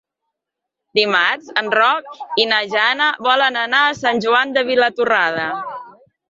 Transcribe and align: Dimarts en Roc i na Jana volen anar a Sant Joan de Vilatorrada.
Dimarts 0.99 1.51
en 1.61 1.69
Roc 1.75 2.23
i 2.43 2.45
na 2.53 2.61
Jana 2.71 3.11
volen 3.27 3.61
anar 3.65 3.83
a 3.91 3.93
Sant 4.01 4.23
Joan 4.27 4.57
de 4.57 4.65
Vilatorrada. 4.71 5.47